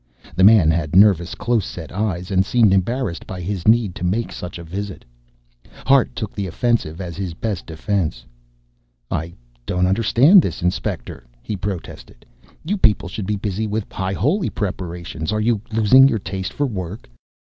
The 0.35 0.43
man 0.43 0.71
had 0.71 0.95
nervous 0.95 1.35
close 1.35 1.63
set 1.63 1.91
eyes 1.91 2.31
and 2.31 2.43
seemed 2.43 2.73
embarrassed 2.73 3.27
by 3.27 3.39
his 3.39 3.67
need 3.67 3.93
to 3.93 4.03
make 4.03 4.31
such 4.31 4.57
a 4.57 4.63
visit. 4.63 5.05
Hart 5.85 6.15
took 6.15 6.33
the 6.33 6.47
offensive 6.47 6.99
as 6.99 7.15
his 7.15 7.35
best 7.35 7.67
defense. 7.67 8.25
"I 9.11 9.35
don't 9.67 9.85
understand 9.85 10.41
this, 10.41 10.63
Inspector," 10.63 11.23
he 11.43 11.55
protested. 11.55 12.25
"You 12.65 12.77
people 12.77 13.09
should 13.09 13.27
be 13.27 13.35
busy 13.35 13.67
with 13.67 13.91
High 13.93 14.13
Holy 14.13 14.49
preparations. 14.49 15.31
Are 15.31 15.39
you 15.39 15.61
losing 15.71 16.07
your 16.07 16.17
taste 16.17 16.51
for 16.51 16.65
work?" 16.65 17.07